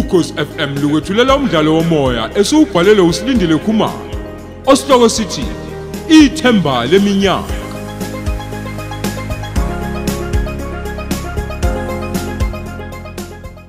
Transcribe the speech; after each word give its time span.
ukhosi 0.00 0.32
FM 0.32 0.70
lukwethulela 0.82 1.36
umdlalo 1.36 1.74
womoya 1.74 2.30
esiubhalelwe 2.38 3.06
usilindile 3.10 3.56
Khumalo 3.64 4.10
osihloko 4.66 5.08
sithi 5.08 5.44
ithemba 6.08 6.86
leminyaka 6.90 7.54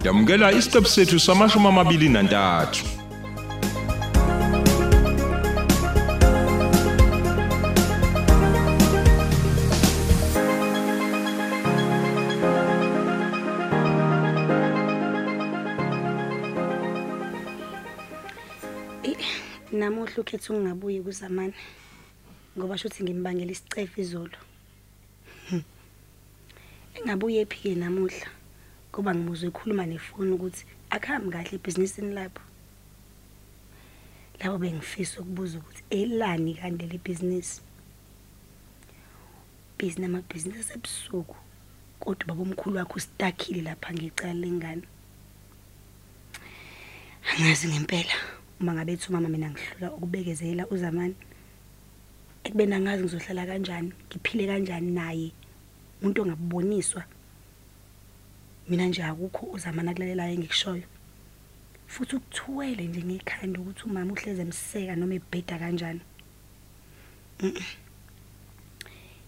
Yamukela 0.05 0.51
isiqebu 0.51 0.87
sethu 0.87 1.19
samashumi 1.19 1.67
amabili 1.67 2.09
nantathu. 2.09 3.00
Namuhla 19.71 20.17
ukhetha 20.17 20.53
ungabuyi 20.53 21.01
kuzamani 21.01 21.53
ngoba 22.57 22.77
shothi 22.77 23.03
ngimbangela 23.03 23.51
isicefe 23.51 24.01
izolo. 24.01 24.37
Hmm. 25.49 25.63
engabuye 26.95 27.41
ephike 27.41 27.75
namuhla 27.75 28.29
ngoba 28.91 29.15
ngimuzwe 29.15 29.47
ekhuluma 29.47 29.85
nefoni 29.85 30.31
ukuthi 30.35 30.63
akuhambi 30.89 31.31
kahle 31.31 31.55
ebhizinisini 31.55 32.11
lapho. 32.13 32.43
Labo 34.39 34.57
bengifisa 34.57 35.21
ukubuza 35.21 35.59
ukuthi 35.59 35.83
elani 35.89 36.53
kanti 36.59 36.85
le 36.91 36.97
bhizinisi? 36.97 37.61
Bhizinisi 39.77 40.05
amabhizinisi 40.05 40.59
asebusuku 40.61 41.35
kodwa 41.99 42.27
baba 42.27 42.41
omkhulu 42.41 42.77
wakho 42.77 42.95
ustakile 42.99 43.61
lapha 43.61 43.93
ngecala 43.93 44.33
lengane. 44.33 44.85
Angazi 47.29 47.67
ngempela. 47.67 48.40
Uma 48.61 48.73
ngabe 48.73 48.93
ethi 48.93 49.09
umama 49.09 49.29
mina 49.29 49.49
ngihlula 49.49 49.87
ukubekezela 49.95 50.67
uzamani. 50.69 51.15
Ekubeni 52.43 52.73
angazi 52.75 53.03
ngizohlala 53.03 53.45
kanjani 53.45 53.91
ngiphile 54.07 54.45
kanjani 54.47 54.91
naye 54.91 55.31
umuntu 56.01 56.21
ongabuboniswa 56.21 57.03
mina 58.69 58.85
nje 58.85 59.03
akukho 59.03 59.45
uzamani 59.55 59.89
akulelelayo 59.89 60.33
engikushoyo. 60.33 60.87
Futhi 61.87 62.15
ukuthuwele 62.15 62.83
nje 62.87 63.01
ngekhanda 63.03 63.59
ukuthi 63.59 63.83
umama 63.85 64.13
uhleze 64.13 64.41
emseka 64.41 64.95
noma 64.95 65.15
ebheda 65.19 65.57
kanjani. 65.59 66.01
Mm-mm. 67.41 67.65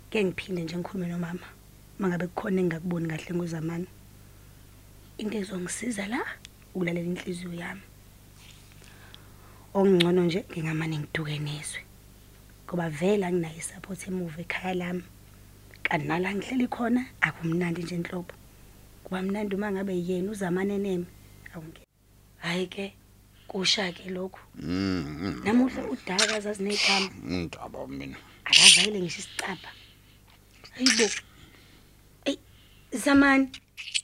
ke 0.09 0.23
ngiphinde 0.23 0.61
nje 0.63 0.77
ngikhulume 0.77 1.07
nomama 1.09 1.47
mangabe 1.99 2.27
kukhona 2.27 2.61
engingakuboni 2.61 3.07
kahle 3.09 3.33
ngozamani 3.33 3.87
into 5.17 5.37
ezongisiza 5.37 6.05
la 6.07 6.21
ukulalela 6.75 7.09
inhliziyo 7.09 7.53
yami. 7.53 7.81
Okungcono 9.73 10.23
nje 10.23 10.45
ngingamane 10.51 10.97
ngiduke 10.97 11.39
nezwe 11.39 11.81
ngoba 12.65 12.89
vele 12.89 13.25
anginayo 13.25 13.61
support 13.61 14.07
emuva 14.07 14.41
ekhaya 14.41 14.73
lami. 14.73 15.03
Kanti 15.83 16.07
nala 16.07 16.35
ngihleli 16.35 16.67
khona 16.67 17.05
akumnandi 17.21 17.83
nje 17.83 17.95
enhlobo 17.95 18.33
kuba 19.03 19.21
mnandi 19.21 19.55
uma 19.55 19.71
ngabe 19.71 19.93
yena 20.07 20.31
uzamane 20.31 20.77
nemi 20.77 21.05
awungeke 21.53 21.87
hayi 22.37 22.67
ke 22.67 22.93
kusha 23.47 23.91
ke 23.91 24.09
lokhu. 24.09 24.39
Namuhla 25.43 25.83
udaka 25.93 26.39
zazinegama. 26.39 27.09
Indaba 27.29 27.87
mina. 27.87 28.17
Akavayele 28.45 28.99
ngisho 29.01 29.19
isicapha 29.19 29.69
hayibo 30.71 31.09
ey 32.25 32.37
zamani 32.91 33.49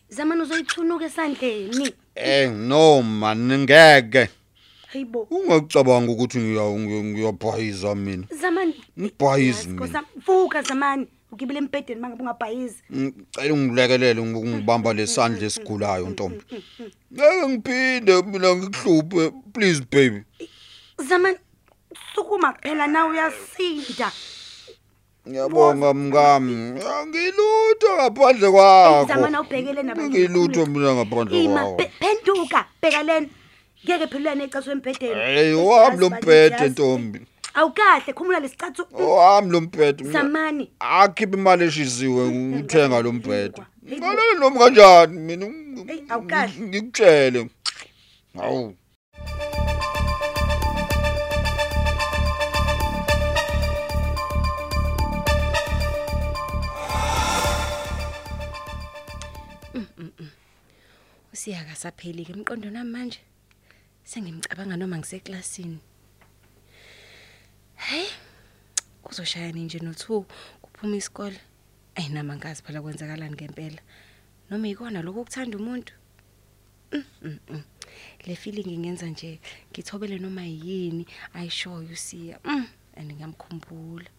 zamani 0.10 0.42
uzoyithunuka 0.42 1.06
esandleni? 1.06 1.94
Eh 2.16 2.52
no 2.52 3.02
man 3.02 3.60
ngeke. 3.60 4.30
Hayibo. 4.92 5.28
Ungacabanga 5.32 6.12
ukuthi 6.12 6.38
ngiya- 6.40 6.80
ngiya- 6.80 7.04
ngiyabhayiza 7.04 7.96
mina? 7.96 8.26
Zamani. 8.42 8.76
Ngibhayizi 9.00 9.58
Yazi, 9.58 9.68
mina. 9.70 9.86
Nkosi, 9.86 10.06
vuka 10.26 10.62
zamani. 10.62 11.08
Ugibele 11.32 11.60
embhedeni 11.60 12.02
mangabe 12.02 12.22
ungabhayizi 12.24 12.82
ngicela 12.92 13.54
ungilekelele 13.54 14.22
ngibamba 14.22 14.94
lesandla 14.94 15.46
esigulayo 15.46 16.10
ntombi. 16.10 16.42
Ngeke 17.14 17.48
ngiphinde 17.48 18.14
mina 18.26 18.50
ngikuhluphe 18.56 19.32
please 19.54 19.82
baby. 19.92 20.24
Zamani 20.98 21.38
sukuma 22.16 22.54
phela 22.62 22.88
nawe 22.88 23.10
uyasinda. 23.14 24.10
Ngiyabonga 25.28 25.94
mngami. 25.94 26.54
Ngilutho 27.08 27.90
ngaphandle 27.98 28.50
kwakho. 28.52 29.08
Zamani 29.08 29.36
awubhekele 29.36 29.84
nabanye 29.84 30.10
ngilutho 30.10 30.66
mina 30.66 30.96
ngaphandle 30.96 31.44
ima 31.44 31.62
kwakho. 31.62 31.76
pe- 31.78 31.92
phenduka 32.00 32.66
bheka 32.82 33.04
lena. 33.04 33.28
Ngeke 33.86 34.08
phela 34.08 34.36
necathu 34.36 34.72
embhedeni. 34.72 35.16
Hey 35.22 35.54
wami 35.54 35.98
lo 35.98 36.10
mbhede 36.10 36.70
ntombi. 36.70 37.20
Awukahle 37.54 38.14
khumula 38.14 38.40
lesicathu 38.40 38.82
wami 38.94 39.52
lo 39.52 39.62
mbhede 39.62 40.04
mina- 40.04 40.14
zamani 40.20 40.72
akhipha 40.80 41.38
imali 41.38 41.64
eshisiwe 41.66 42.24
uthenga 42.60 43.02
lo 43.02 43.12
mbhede 43.12 43.62
Hey, 43.90 43.98
ngalelo 44.00 44.40
noma 44.40 44.60
kanjani 44.60 45.18
mina 45.20 45.46
Hey, 45.88 46.00
awukahle. 46.10 46.54
ngikutshele. 46.68 47.50
Hawu. 48.38 48.76
Usiyaka 61.34 61.76
sapheli 61.82 62.26
ke 62.26 62.34
emqondo 62.34 62.70
nami 62.74 62.92
manje. 62.96 63.20
Sengimcabanga 64.10 64.78
noma 64.78 64.98
ngiseklasini. 64.98 65.80
Hey 67.76 68.08
kuzoshaya 69.04 69.52
nje 69.52 69.80
no2 69.80 70.24
kuphuma 70.62 70.96
isikole? 70.98 71.40
Ayinama 71.96 72.36
ngazi 72.36 72.64
phela 72.64 72.82
kwenzakalani 72.82 73.36
ngempela. 73.36 73.82
Noma 74.50 74.68
ikona 74.68 75.02
lokho 75.02 75.22
ukuthanda 75.22 75.58
umuntu? 75.58 75.94
Le 78.26 78.36
feeling 78.36 78.74
ingenza 78.74 79.06
nje 79.06 79.40
ngithobele 79.72 80.18
noma 80.20 80.42
yini? 80.42 81.06
Ayishoyo 81.34 81.94
usiya 81.94 82.40
mm 82.44 82.66
and 82.98 83.12
ngiyamkhumbula. 83.14 84.10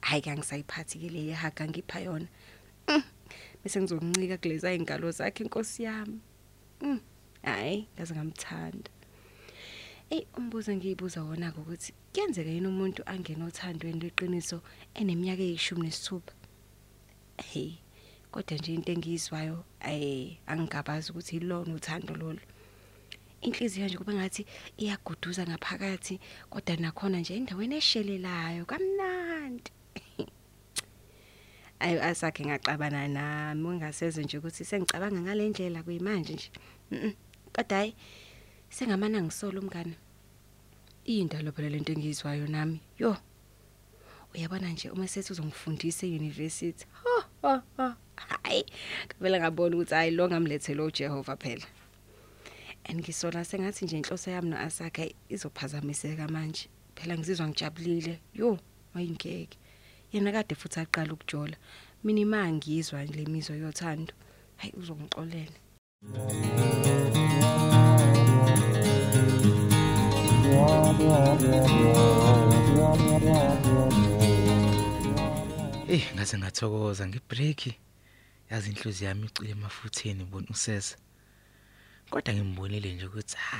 Hayi 0.00 0.22
kangisayiphathi 0.22 0.98
ke 0.98 1.08
le 1.10 1.32
haga 1.32 1.66
ngipha 1.66 2.00
yona. 2.00 2.28
Mm, 2.88 3.02
bese 3.64 3.80
ngizokuncika 3.80 4.38
kulezi 4.38 4.66
ayingalo 4.66 5.10
zakhe 5.10 5.44
inkosi 5.44 5.82
yami. 5.82 6.20
Mm, 6.80 7.00
hayi 7.42 7.88
ngaze 7.96 8.14
ngamthanda. 8.14 8.90
Ey 10.12 10.26
umbuzo 10.36 10.70
ngiyibuza 10.76 11.24
wona 11.24 11.48
ukuthi 11.56 11.90
kuyenzeka 12.12 12.50
yini 12.52 12.68
umuntu 12.68 13.00
angena 13.12 13.44
othandweni 13.48 14.00
leqiniso 14.04 14.58
eneminyaka 15.00 15.42
eyishumi 15.48 15.88
nesithupha? 15.88 16.34
Hey 17.48 17.72
kodwa 18.32 18.56
nje 18.58 18.74
into 18.74 18.92
engiyizwayo 18.92 19.64
eh 19.80 20.36
angigabazi 20.50 21.06
ukuthi 21.08 21.36
ilona 21.40 21.72
uthando 21.78 22.12
lolo 22.20 22.42
inhliziyo 23.46 23.86
nje 23.86 23.96
kuba 23.96 24.12
ngathi 24.12 24.42
iyaguduza 24.82 25.42
ngaphakathi 25.48 26.14
kodwa 26.52 26.76
nakhona 26.76 27.18
nje 27.20 27.32
endaweni 27.36 27.76
eshelelayo 27.80 28.62
kamnandi. 28.70 29.70
Ayi 31.84 31.96
asakhe 32.08 32.42
ngaxabana 32.44 33.08
nami 33.16 33.64
ungaseze 33.64 34.20
nje 34.22 34.36
ukuthi 34.38 34.62
sengicabanga 34.64 35.20
ngale 35.24 35.48
ndlela 35.48 35.80
kuyimanje 35.82 36.32
nje. 36.34 36.48
Mhm. 36.90 37.12
kodwa 37.54 37.76
hayi 37.78 37.96
sengamana 38.76 39.22
ngisola 39.22 39.60
umngane 39.60 39.96
indalo 41.04 41.52
phela 41.52 41.68
lento 41.68 41.92
engiyizwayo 41.92 42.46
nami. 42.46 42.80
Yo 42.98 43.16
uyabona 44.34 44.68
nje 44.68 44.90
uma 44.90 45.08
sethi 45.08 45.32
uzongifundisa 45.32 46.06
euniversity 46.06 46.86
ho 47.02 47.24
ho 47.42 47.62
ho 47.76 47.94
hayi 48.16 48.64
ngavela 49.06 49.40
ngabona 49.40 49.76
ukuthi 49.76 49.94
hayi 49.94 50.10
lo 50.10 50.28
ngamlethela 50.28 50.84
uJehova 50.84 51.36
phela. 51.36 51.66
Angisola 52.84 53.44
sengathi 53.44 53.84
nje 53.84 53.96
inhloso 53.96 54.30
yami 54.30 54.50
noAsakha 54.50 55.04
izophazamiseka 55.28 56.28
manje. 56.28 56.68
Phela 56.94 57.18
ngizizwa 57.18 57.48
ngijabulile. 57.48 58.20
Yo 58.34 58.58
mayingeke. 58.94 59.58
Yena 60.12 60.32
kade 60.32 60.54
futhi 60.54 60.80
aqala 60.80 61.12
ukujola. 61.12 61.56
Mina 62.04 62.20
imangizwa 62.20 63.04
le 63.04 63.24
mizwa 63.26 63.56
yothando. 63.56 64.14
Hayi 64.56 64.72
uzongixolela 64.76 65.58
Eh 75.88 76.04
ngaze 76.14 76.38
ngathokoza 76.38 77.08
ngebreak. 77.08 77.60
Yazi 78.50 78.70
inhliziyo 78.70 79.08
yami 79.08 79.26
icile 79.26 79.50
emafutheni 79.50 80.24
bona 80.24 80.46
usesa. 80.50 80.96
Kodwa 82.10 82.34
ngimbonile 82.34 82.92
nje 82.92 83.06
ukuthi 83.06 83.36
ha 83.36 83.58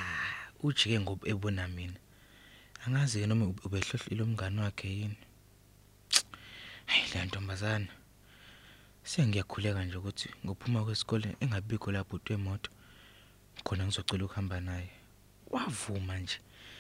ujike 0.63 1.01
ngoba 1.01 1.29
ebona 1.29 1.69
mina. 1.69 1.99
Angazi 2.87 3.21
yena 3.21 3.35
noma 3.35 3.55
ubehlohlile 3.65 4.23
umngane 4.23 4.61
wakhe 4.61 4.89
yini. 4.89 5.17
Hayi 6.87 7.05
le 7.15 7.25
ntombazana. 7.25 7.89
Sengiyakhuleka 9.05 9.85
nje 9.85 9.97
ukuthi 9.97 10.29
ngophuma 10.45 10.85
kwesikole 10.85 11.37
engabikho 11.41 11.93
lapho 11.93 12.17
utwe 12.17 12.35
emoto. 12.35 12.71
khona 13.65 13.85
ngizocela 13.87 14.25
ukuhamba 14.25 14.61
naye 14.61 15.02
wavuma 15.53 16.19
nje. 16.19 16.39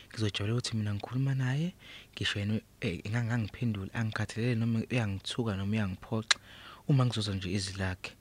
Ngizojabulela 0.08 0.54
ukuthi 0.54 0.76
mina 0.76 0.94
ngikhuluma 0.94 1.34
naye 1.34 1.74
ngisho 2.12 2.38
yena 2.38 2.60
eh, 2.80 3.00
engangangiphendula 3.06 3.94
angikhathalele 3.94 4.54
noma 4.54 4.78
uyangithuka 4.90 5.56
noma 5.56 5.72
uyangiphoxa 5.72 6.38
uma 6.88 7.06
ngizoza 7.06 7.34
nje 7.34 7.48
izilakhe 7.52 8.12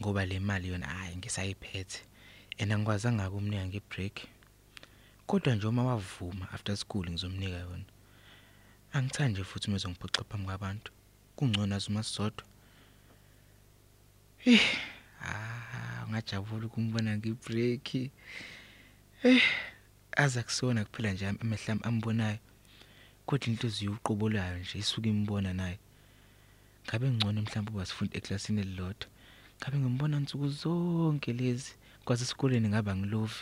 ngoba 0.00 0.26
le 0.26 0.38
mali 0.38 0.68
yona 0.68 0.86
hayi 0.86 1.16
ngisayiphethe. 1.16 2.00
And 2.58 2.72
angikwazanga 2.72 3.28
ukumnika 3.28 3.66
ngebreak. 3.66 4.16
Kodwa 5.26 5.54
nje 5.54 5.66
uma 5.66 5.84
wavuma 5.84 6.52
after 6.52 6.76
school 6.76 7.10
ngizomnika 7.10 7.58
yona 7.58 7.84
angithandi 8.92 9.32
nje 9.32 9.44
futhi 9.44 9.68
umezongiphoxa 9.68 10.24
phambi 10.24 10.46
kwabantu. 10.46 10.92
Kungcono 11.36 11.76
azuma 11.76 12.02
sisodwa. 12.02 12.44
Eh 14.44 14.60
ah 15.22 16.06
ngajabula 16.08 16.66
ukumbona 16.66 17.16
ngebreak 17.16 18.10
eh 19.22 19.42
aza 20.16 20.42
kusona 20.42 20.84
kuphela 20.84 21.12
nje 21.12 21.28
amehla 21.28 21.72
ami 21.72 21.80
ambonayo. 21.84 22.38
Kodwa 23.26 23.46
inhliziyo 23.48 23.92
uqobolayo 23.92 24.58
nje 24.58 24.78
isuka 24.78 25.08
imbona 25.08 25.52
naye 25.52 25.78
ngabe 26.86 27.06
ngcono 27.10 27.42
mhlawumbe 27.42 27.70
uba 27.72 27.86
sifunda 27.86 28.16
eklasini 28.18 28.60
elilodwa? 28.60 29.08
Ngabe 29.58 29.76
ngimbona 29.78 30.16
nsuku 30.20 30.48
zonke 30.48 31.32
lezi 31.32 31.72
kwaze 32.04 32.24
esikoleni 32.24 32.68
ngaba 32.68 32.96
ngilovi 32.96 33.40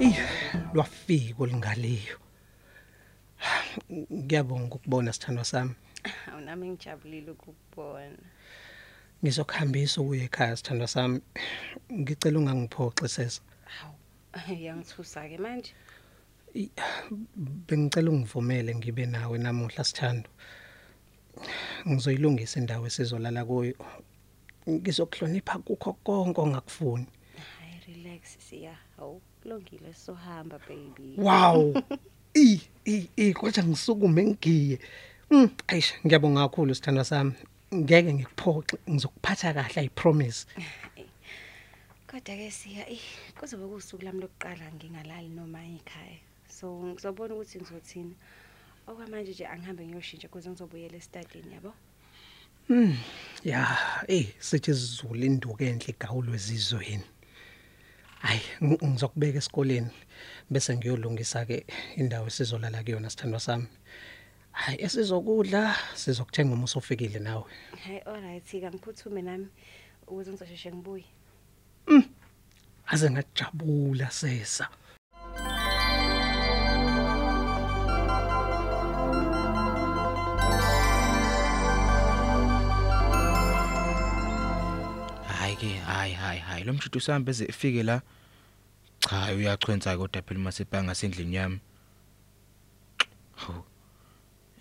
Ey, 0.00 0.16
lwafika 0.74 1.42
olingaleyo. 1.42 2.16
Ngiyabonga 3.90 4.74
ukubona 4.74 5.12
sithandwa 5.12 5.44
sami. 5.44 5.74
awunami 6.32 6.68
ngijabulile 6.70 7.30
ukukubona 7.30 8.18
Ngizokuhambisa 9.24 10.00
ukuye 10.00 10.24
ekhaya 10.24 10.56
sithandwa 10.56 10.88
sami. 10.88 11.20
Ngicela 11.92 12.38
ungangiphoxi 12.38 13.08
sesa. 13.08 13.42
hawu 13.64 13.94
uyangithusa-ke 14.50 15.38
manje 15.38 15.72
Bengicela 17.66 18.10
ungivumele 18.10 18.74
ngibe 18.74 19.06
nawe 19.06 19.38
namuhla 19.38 19.84
sithando. 19.84 20.30
Ngizoyilungisa 21.88 22.60
indawo 22.60 22.86
esizolala 22.86 23.44
kuyo. 23.44 23.74
Ngizokuhlonipha 24.68 25.58
kukho 25.58 25.92
konke 26.04 26.40
ongakufuni. 26.40 27.06
hayi 27.58 27.80
relax 27.86 28.22
siya 28.48 28.74
hawu 28.96 29.20
kulungile 29.42 29.92
sohamba 29.94 30.58
baby 30.68 31.14
Wow. 31.18 31.74
I 32.34 32.60
i 32.86 33.08
i 33.16 33.32
kodwa 33.34 33.64
ngisukume 33.64 34.22
ngigiye. 34.24 34.78
Mm, 35.30 35.50
ayisha 35.66 35.94
ngiyabonga 36.06 36.48
kakhulu 36.48 36.74
sithandwa 36.74 37.04
sami. 37.04 37.32
Ngeke 37.74 38.12
ngikuphoxe 38.14 38.76
ngizokuphatha 38.90 39.54
kahle 39.54 39.82
i 39.82 39.88
promise. 39.88 40.46
kodwa-ke 42.10 42.50
siya 42.50 42.88
eyi 42.90 43.00
kuzobe 43.38 43.66
kuwusuku 43.66 44.02
lami 44.04 44.20
lokuqala 44.20 44.66
ngingalali 44.74 45.28
noma 45.28 45.62
ekhaya 45.62 46.18
so 46.48 46.66
ngizobona 46.82 47.34
ukuthi 47.34 47.58
ngizothini 47.58 48.14
okwamanje 48.88 49.30
nje 49.30 49.46
angihambe 49.46 49.86
ngiyoshintsha 49.86 50.28
kuze 50.28 50.50
ngizobuyela 50.50 50.96
esitadini 50.98 51.54
yabo 51.54 51.72
Mm, 52.68 52.96
ya, 53.44 53.66
eh 54.08 54.26
sithi 54.38 54.70
izulu 54.70 55.24
induku 55.24 55.62
enhle 55.64 55.90
igawulwe 55.90 56.36
ezizweni. 56.36 57.06
Hayi, 58.20 58.40
ng- 58.60 58.80
ngizokubeka 58.84 59.38
esikoleni 59.38 59.90
bese 60.50 60.76
ngiyolungisa 60.76 61.44
ke 61.48 61.64
indawo 61.96 62.26
esizolala 62.28 62.82
kuyona 62.84 63.10
sithandwa 63.10 63.40
sami. 63.40 63.66
Hayi, 64.52 64.76
esizokudla 64.84 65.76
sizokuthenga 65.94 66.52
uma 66.54 66.64
usofikile 66.64 67.18
nawe. 67.18 67.44
hayi 67.84 67.98
alright-ke 68.04 68.66
angiphuthume 68.66 69.22
nami 69.22 69.48
ukuze 70.06 70.30
ngizosheshe 70.30 70.72
ngibuye 70.72 71.04
Aze 72.92 73.10
ngajabula 73.10 74.10
sesa. 74.10 74.68
Ke 85.60 85.76
hayi 85.78 86.12
hayi 86.12 86.40
hayi. 86.40 86.64
Lo 86.64 86.72
mshito 86.72 86.98
usambe 86.98 87.30
eze 87.30 87.44
efike 87.44 87.82
la 87.82 88.02
cha 89.00 89.32
uyachwenza 89.34 89.96
kodwa 89.96 90.22
phela 90.22 90.40
masebhanga 90.40 90.94
sendlini 90.94 91.36
yami. 91.36 91.58
Ho 93.36 93.64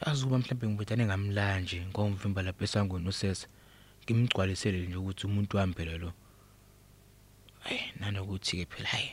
azuba 0.01 0.37
mhlambe 0.37 0.67
ngibethane 0.67 1.05
ngamlanje 1.05 1.85
ngomvimba 1.87 2.41
lapha 2.41 2.63
esangweni 2.63 3.09
usesa 3.09 3.47
ngimgcwalisele 4.03 4.87
nje 4.87 4.95
ukuthi 4.95 5.27
umuntu 5.27 5.57
wambela 5.57 5.97
lo. 5.97 6.13
Hey 7.63 7.79
nanokuthi 7.99 8.57
ke 8.57 8.65
phela 8.65 8.89
hayi 8.89 9.11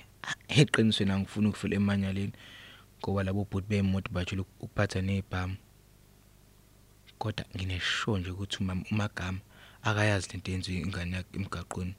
eqinisweni 0.48 1.12
angifuni 1.12 1.48
ukufela 1.48 1.76
emanyaleni 1.76 2.32
ngoba 2.98 3.22
labo 3.22 3.44
bhuti 3.50 3.66
beemoto 3.68 4.10
bajule 4.10 4.42
ukuphatha 4.42 5.00
nezibhamu 5.02 5.56
kodwa 7.18 7.44
nginesho 7.54 8.18
nje 8.18 8.30
ukuthi 8.30 8.56
umama 8.60 8.84
umagama 8.90 9.40
akayazi 9.88 10.28
lento 10.32 10.50
yenziwe 10.52 10.78
ingane 10.80 11.16
yakhe 11.16 11.36
emgaqweni. 11.38 11.94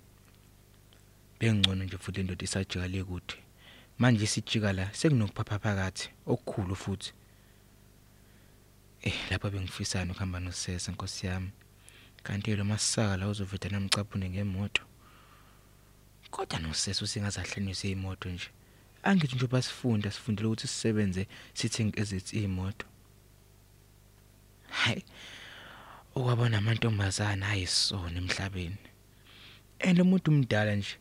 Bengcono 1.39 1.83
nje 1.83 1.97
futhi 1.97 2.19
indoda 2.21 2.43
isajika 2.45 2.87
le 2.87 3.03
kude 3.03 3.35
manje 3.99 4.23
isijika 4.23 4.73
la 4.73 4.85
sekunokuphapha 4.93 5.59
phakathi 5.59 6.09
okukhulu 6.31 6.75
futhi. 6.75 7.11
Eh 9.01 9.15
lapha 9.29 9.49
bengifisana 9.49 10.11
ukuhamba 10.11 10.39
nosesa 10.39 10.91
nkosi 10.91 11.25
yami. 11.27 11.51
Kanti 12.23 12.55
lo 12.55 12.65
masaka 12.65 13.17
la 13.17 13.27
uzoveda 13.27 13.69
namcaphune 13.69 14.29
ngemoto. 14.29 14.81
Kodwa 16.31 16.59
nosesa 16.59 17.05
usingazahlanyise 17.05 17.91
imoto 17.91 18.29
nje. 18.29 18.49
Angithi 19.03 19.35
nje 19.35 19.47
basifunda 19.47 20.11
sifundile 20.11 20.47
ukuthi 20.47 20.67
sisebenze 20.67 21.27
sithenga 21.53 21.99
ezithi 22.01 22.43
imoto 22.43 22.85
hayi 24.69 25.03
okwabona 26.17 26.57
amantombazana 26.57 27.45
ayisona 27.53 28.17
emhlabeni. 28.17 28.77
And 29.79 29.99
umuntu 29.99 30.31
umdala 30.31 30.75
nje 30.75 30.95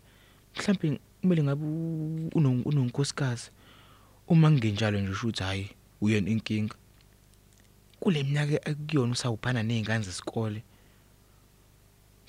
mhlawumbe 0.57 1.01
kumele 1.21 1.43
ngabe 1.43 1.65
unonkosikazi 2.69 3.51
uma 4.29 4.49
kungenjalo 4.51 5.01
nje 5.01 5.11
usho 5.13 5.27
ukuthi 5.29 5.43
hayi 5.43 5.71
uyena 6.01 6.31
inkinga. 6.31 6.77
Kule 8.01 8.23
minyaka 8.23 8.69
ekuyona 8.71 9.13
usawuphana 9.13 9.63
nezingane 9.63 10.05
zesikole 10.05 10.63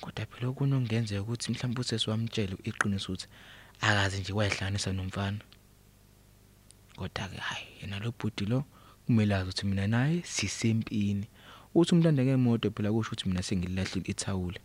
kodwa 0.00 0.26
phela 0.26 0.48
okunongenzeka 0.48 1.22
ukuthi 1.22 1.52
mhlawumbe 1.52 1.80
usesi 1.80 2.10
wamtshela 2.10 2.56
iqiniso 2.64 3.12
ukuthi 3.12 3.26
akazi 3.80 4.20
nje 4.20 4.32
wayehlanganisa 4.32 4.92
nomfana. 4.92 5.40
Kodwa 6.96 7.28
ke 7.28 7.36
hayi 7.36 7.66
yena 7.80 7.98
lo 7.98 8.10
bhuti 8.18 8.44
lo 8.46 8.64
kumele 9.04 9.34
azi 9.34 9.44
ukuthi 9.44 9.66
mina 9.66 9.86
naye 9.86 10.22
sisempini. 10.22 11.26
Uthi 11.74 11.94
umntanda 11.94 12.24
ngemoto 12.24 12.70
phela 12.70 12.92
kusho 12.92 13.08
ukuthi 13.12 13.28
mina 13.28 13.42
sengilahlile 13.42 14.10
ithawula 14.10 14.60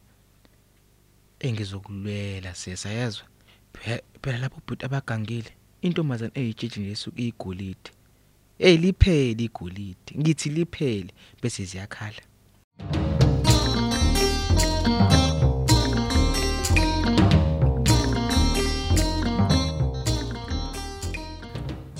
engizokulwela 1.40 2.56
sesa 2.56 2.90
yezwa 2.90 3.26
Phe- 3.74 4.04
phela 4.22 4.38
lapho 4.38 4.62
bhuti 4.68 4.86
abagangile 4.86 5.52
intombazana 5.82 6.32
eyijiji 6.40 6.80
nje 6.80 6.92
esuka 6.92 7.22
igolide 7.22 7.90
hey 8.58 8.78
liphele 8.78 9.44
igolide. 9.44 10.10
Ngithi 10.20 10.50
liphele 10.50 11.12
bese 11.42 11.66
ziyakhala. 11.66 12.22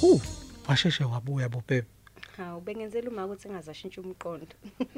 Hu, 0.02 0.22
washeshe 0.68 1.04
wabuya 1.04 1.50
bobebe. 1.50 1.88
Hawu 2.38 2.62
bengenzela 2.62 3.10
uma 3.10 3.26
ukuthi 3.26 3.48
engazashintsha 3.48 4.02
umqondo 4.02 4.56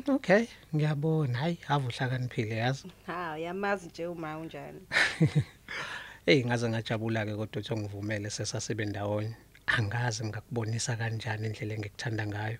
Okay, 0.07 0.47
ngiyabona. 0.75 1.37
Hayi, 1.37 1.57
ave 1.69 1.87
uhlakaniphile 1.87 2.55
yazi. 2.55 2.91
ha 3.05 3.37
yamazi 3.37 3.87
nje 3.87 4.07
uma 4.07 4.37
unjani 4.37 4.81
Hey, 6.25 6.43
ngaze 6.45 6.69
ngajabula 6.69 7.25
ke 7.25 7.35
kodwa 7.35 7.61
uthi 7.61 7.75
ngivumele 7.75 8.29
sesasebe 8.29 8.85
ndawonye. 8.85 9.35
Angazi 9.67 10.25
ngakubonisa 10.25 10.95
kanjani 10.95 11.47
indlela 11.47 11.73
engikuthanda 11.73 12.27
ngayo. 12.27 12.57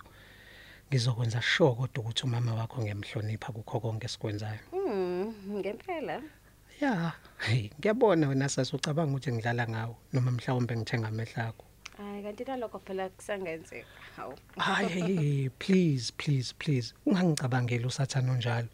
Ngizokwenza 0.88 1.42
sure 1.42 1.74
kodwa 1.74 2.04
ukuthi 2.04 2.24
umama 2.24 2.54
wakho 2.54 2.82
ngiyamhlonipha 2.82 3.52
kukho 3.52 3.80
konke 3.80 4.06
esikwenzayo. 4.06 4.58
Hmm, 4.70 5.34
ngempela 5.50 6.22
Ya, 6.80 7.12
hey, 7.38 7.70
ngiyabona 7.80 8.28
wena 8.28 8.48
sasucabanga 8.48 9.10
ukuthi 9.12 9.32
ngidlala 9.32 9.68
ngawo 9.68 9.96
noma 10.12 10.30
mhlawumbe 10.30 10.76
ngithenga 10.76 11.08
amehla 11.08 11.46
akho. 11.48 11.64
Hayi 12.26 12.36
kanti 12.36 12.44
nalokho 12.44 12.78
phela 12.78 13.08
kusangenzeka 13.08 13.86
hawu 14.16 14.34
Hayi, 14.56 14.88
hey, 14.88 15.48
please, 15.48 16.12
please, 16.16 16.54
please. 16.58 16.94
Ungangicabangeli 17.06 17.86
usathana 17.86 18.32
onjalo. 18.32 18.68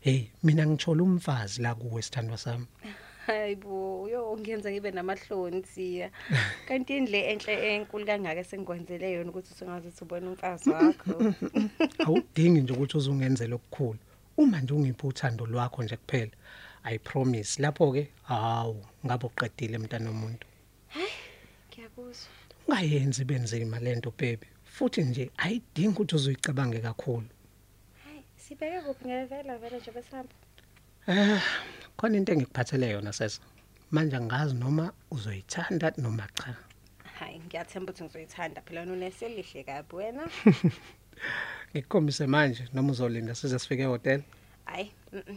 Hey, 0.00 0.30
mina 0.42 0.66
ngithola 0.66 1.02
umfazi 1.02 1.62
la 1.62 1.74
kuwe 1.74 2.02
sithandwa 2.02 2.38
sami. 2.38 2.66
Hayibo, 3.26 4.08
yo 4.08 4.36
ngiyenza 4.40 4.70
ngibe 4.70 4.90
namahlonzi 4.90 5.98
ya. 5.98 6.10
Kanti 6.68 6.96
indle 6.96 7.32
enhle 7.32 7.74
enkulu 7.74 8.06
kangaka 8.06 8.44
sengikwenzele 8.44 9.12
yona 9.12 9.30
ukuthi 9.30 9.52
usungaze 9.54 9.88
ubone 10.02 10.28
umfazi 10.28 10.70
wakho. 10.70 11.34
awudingi 12.06 12.60
nje 12.60 12.72
ukuthi 12.72 12.96
uzungenzele 12.96 13.54
okukhulu 13.54 13.98
uma 14.36 14.60
nje 14.60 14.74
ungipha 14.74 15.08
uthando 15.08 15.46
lwakho 15.46 15.82
nje 15.82 15.96
kuphela 15.96 16.32
i 16.84 16.98
promise 16.98 17.62
lapho 17.62 17.92
ke 17.92 18.08
hawu 18.22 18.84
ngabe 19.06 19.26
uqedile 19.26 19.78
mntana 19.78 20.10
womuntu 20.10 20.46
Ngiyakuzwa. 21.68 22.43
Ungayenzi 22.68 23.24
benzima 23.24 23.78
lento 23.78 24.10
baby 24.10 24.46
futhi 24.64 25.02
nje 25.02 25.30
ayidingi 25.36 25.88
ukuthi 25.88 26.14
uzoyicabange 26.16 26.78
kakhulu 26.80 27.26
Hayi, 28.04 28.24
sibeke 28.36 28.80
kuphi 28.80 29.04
ngevela 29.08 29.58
vele 29.58 29.76
nje 29.78 29.90
besihamba. 29.90 30.32
eh 31.06 31.42
khona 31.96 32.16
into 32.16 32.32
engikuphathele 32.32 32.90
yona 32.90 33.12
sesa 33.12 33.40
manje 33.90 34.16
angazi 34.16 34.54
noma 34.54 34.92
uzoyithanda 35.10 35.92
noma 35.98 36.26
cha 36.34 36.56
Hayi, 37.18 37.38
ngiyathemba 37.46 37.92
ukuthi 37.92 38.04
ngizoyithanda 38.04 38.60
phela 38.62 38.82
uneselihle 38.82 39.64
kabi 39.64 39.96
wena. 39.96 40.22
ngikukhombise 41.74 42.26
manje 42.26 42.68
noma 42.72 42.92
uzolinda 42.92 43.34
size 43.34 43.58
sifike 43.58 43.82
ehotel 43.82 44.22
Hayi, 44.64 44.90
mhm. 45.12 45.36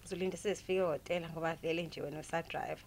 Ngizolinda 0.00 0.36
size 0.36 0.54
sifike 0.54 0.78
ehotela 0.78 1.28
ngoba 1.30 1.54
vele 1.62 1.82
nje 1.82 2.02
wena 2.02 2.20
usa 2.20 2.42
driver. 2.42 2.78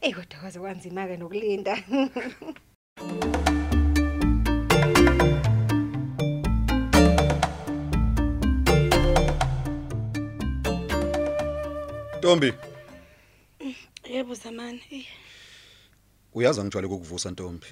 Ey 0.00 0.12
kodwa 0.12 0.40
kwaze 0.40 0.58
kwanzima 0.60 1.06
ke 1.06 1.16
nokulinda. 1.16 1.76
Ntombi, 12.20 12.52
Yebo 14.04 14.34
zamani. 14.34 14.80
Ey, 14.90 15.06
uyazi 16.34 16.60
angijwayele 16.60 16.86
ukukuvusa 16.86 17.30
Ntombi. 17.30 17.66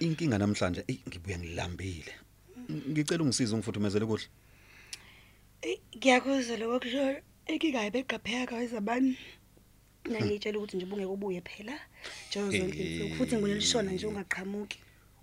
Inkinga 0.00 0.38
namhlanje 0.38 0.84
ey 0.88 0.98
ngibuya 1.08 1.38
ngilambile. 1.38 2.14
Ngicela 2.90 3.22
ungisize 3.24 3.54
ungifuthumezele 3.54 4.06
kuhle. 4.06 4.26
ey, 5.62 5.76
ngiyakuzwa 5.96 6.56
lokho 6.56 6.78
kusho 6.80 7.22
inkinga 7.46 7.90
beqapheka 7.90 8.54
wezabani. 8.56 9.16
Ngangitshela 10.10 10.58
ukuthi 10.58 10.76
nje 10.76 10.86
ubungeke 10.86 11.10
ubuye 11.12 11.40
phela. 11.40 11.74
Njengo 12.30 12.50
zonke 12.52 12.78
insuku 12.78 13.14
futhi 13.14 13.36
nginelishona 13.36 13.92
nje 13.92 14.06
ungaqhamuki. 14.06 14.78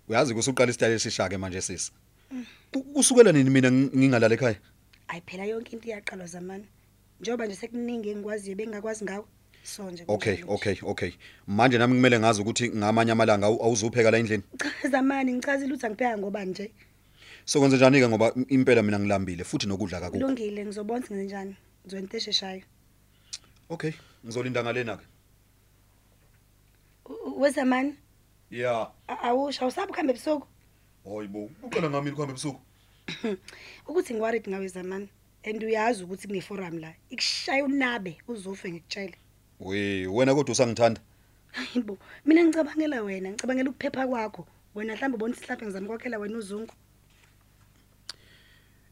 Uyazi 0.08 0.34
kusuqala 0.34 0.70
isitayile 0.70 0.96
esishake 0.96 1.36
manje 1.38 1.60
sisi. 1.60 1.92
Ku- 2.72 2.82
Kusukela 2.94 3.32
nini 3.32 3.50
mina 3.50 3.68
ng- 3.70 3.90
ngingalala 3.96 4.34
ekhaya? 4.34 4.56
Ayi 5.08 5.22
phela 5.26 5.44
yonke 5.44 5.72
into 5.76 5.88
iyaqalwa 5.88 6.26
zamani. 6.26 6.64
Njengoba 7.20 7.46
nje 7.46 7.56
sekuningi 7.56 8.08
engikwaziyo 8.10 8.56
bengingakwazi 8.56 9.04
ngawe. 9.04 9.24
So 9.62 9.90
nje. 9.90 10.04
Okay, 10.08 10.36
kunjalo 10.36 10.54
nje. 10.54 10.54
okay, 10.54 10.76
okay. 10.90 11.12
Manje 11.46 11.78
nami 11.78 11.94
kumele 11.94 12.18
ngazi 12.18 12.40
ukuthi 12.42 12.68
ngamanye 12.70 13.12
amalanga 13.12 13.46
awu- 13.46 13.62
awuzupheka 13.64 14.10
la 14.10 14.18
endlini. 14.18 14.42
Cha 14.82 14.88
zamani 14.88 15.32
ngichazile 15.32 15.72
ukuthi 15.74 15.86
angipheka 15.86 16.18
ngoba 16.18 16.44
nje. 16.44 16.70
Sokwenze 17.44 17.76
njani 17.76 18.00
ke 18.00 18.08
ngoba 18.08 18.32
impela 18.48 18.82
mina 18.82 18.98
ngilambile 18.98 19.44
futhi 19.44 19.66
nokudla 19.66 20.00
kakukho. 20.00 20.18
Kulungile 20.20 20.64
ngizobona 20.64 20.98
ukuthi 21.00 21.14
ngenzenjani. 21.14 21.56
Ngizwenta 21.86 22.16
esheshayo. 22.16 22.62
Okay, 23.68 23.92
ngizolinda 24.26 24.62
ngalena 24.62 24.96
ke. 24.96 25.04
U- 27.06 27.30
u- 27.30 27.40
Wezamani? 27.40 27.94
Yeah. 28.50 28.90
A- 29.08 29.20
Awusha 29.30 29.62
awusabe 29.62 29.92
kuhambe 29.92 30.12
ebusuku. 30.12 30.46
Hayibo, 31.04 31.50
uqala 31.62 31.90
ngami 31.90 32.10
ukuhamba 32.10 32.32
ebusuku. 32.34 32.60
ukuthi 33.88 34.14
ngiworried 34.14 34.48
ngawe 34.48 34.68
zamani 34.68 35.08
and 35.44 35.62
uyazi 35.62 36.02
ukuthi 36.04 36.26
kune 36.28 36.40
forum 36.40 36.78
la 36.78 36.94
ikushaya 37.10 37.64
unabe 37.64 38.18
uzofe 38.28 38.70
ngikutshela 38.72 39.14
We, 39.60 40.06
wena 40.06 40.34
kodwa 40.34 40.52
usangithanda. 40.52 41.00
hayibo 41.52 41.98
mina 42.24 42.44
ngicabangela 42.44 43.02
wena 43.02 43.30
ngicabangela 43.30 43.70
ukuphepha 43.70 44.06
kwakho 44.06 44.46
wena 44.74 44.94
mhlawumbe 44.94 45.16
ubona 45.16 45.34
isihlaphe 45.34 45.64
ngizama 45.64 45.86
ukwakhela 45.86 46.18
wena 46.18 46.38
uzungu 46.38 46.74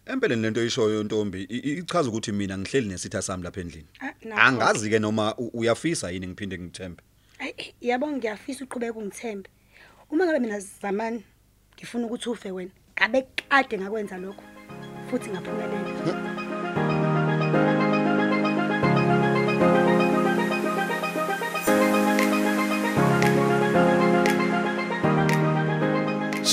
Empeleni 0.06 0.42
lento 0.42 0.64
ishoyo 0.64 1.02
Ntombi 1.04 1.42
i- 1.42 1.56
i- 1.58 1.78
ichaza 1.78 2.08
ukuthi 2.08 2.32
mina 2.32 2.58
ngihleli 2.58 2.88
nesitha 2.88 3.22
sami 3.22 3.42
lapha 3.44 3.60
endlini. 3.60 3.86
Ah. 4.00 4.12
Angazi 4.46 4.90
ke 4.90 4.98
noma 4.98 5.34
uyafisa 5.36 6.10
yini 6.10 6.26
ngiphinde 6.26 6.58
ngithembe. 6.58 7.02
Ayi, 7.38 7.74
yabo 7.80 8.06
ngiyafisa 8.12 8.64
uqhubeka 8.64 8.98
ungithembe 8.98 9.48
uma 10.10 10.24
ngabe 10.26 10.38
mina 10.38 10.60
zamani 10.60 11.24
ngifuna 11.76 12.06
ukuthi 12.06 12.28
ufe 12.30 12.50
wena 12.50 12.70
ngabe 12.98 13.26
kade 13.48 13.78
ngakwenza 13.78 14.16
lokho 14.18 14.42
futhi 15.10 15.30
ngaphumelela 15.30 15.80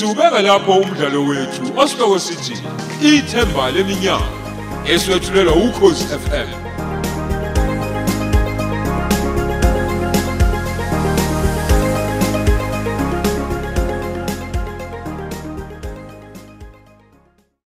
Siubeka 0.01 0.41
lapho 0.41 0.71
umdlalo 0.71 1.25
wethu 1.25 1.63
osihloko 1.81 2.19
sithi 2.19 2.55
ithemba 3.09 3.71
leminyaka 3.71 4.29
eswetshulelwa 4.93 5.53
ukhozi 5.55 6.03
FM 6.23 6.60